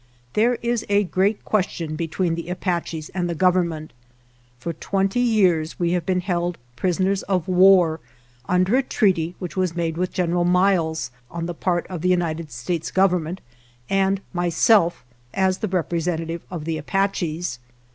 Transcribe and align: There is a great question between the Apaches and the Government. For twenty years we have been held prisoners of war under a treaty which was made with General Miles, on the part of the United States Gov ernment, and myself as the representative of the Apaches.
There 0.33 0.55
is 0.63 0.83
a 0.89 1.03
great 1.03 1.45
question 1.45 1.95
between 1.95 2.33
the 2.33 2.49
Apaches 2.49 3.09
and 3.09 3.29
the 3.29 3.35
Government. 3.35 3.93
For 4.57 4.73
twenty 4.73 5.19
years 5.19 5.77
we 5.79 5.91
have 5.91 6.07
been 6.07 6.21
held 6.21 6.57
prisoners 6.75 7.21
of 7.29 7.47
war 7.47 7.99
under 8.49 8.75
a 8.75 8.81
treaty 8.81 9.35
which 9.37 9.55
was 9.55 9.75
made 9.75 9.97
with 9.97 10.11
General 10.11 10.43
Miles, 10.43 11.11
on 11.29 11.45
the 11.45 11.53
part 11.53 11.85
of 11.85 12.01
the 12.01 12.09
United 12.09 12.51
States 12.51 12.91
Gov 12.91 13.11
ernment, 13.11 13.37
and 13.91 14.21
myself 14.33 15.05
as 15.35 15.59
the 15.59 15.67
representative 15.67 16.41
of 16.49 16.65
the 16.65 16.79
Apaches. 16.79 17.59